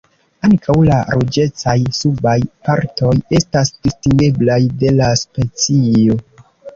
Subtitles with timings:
[0.47, 2.33] Ankaŭ la ruĝecaj subaj
[2.69, 3.11] partoj
[3.41, 6.19] estas distingeblaj de la specio.